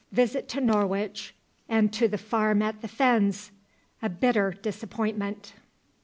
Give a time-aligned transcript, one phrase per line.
[0.11, 1.35] VISIT TO NORWICH
[1.69, 3.51] AND TO THE FARM AT THE FENS
[4.01, 5.53] A BITTER DISAPPOINTMENT.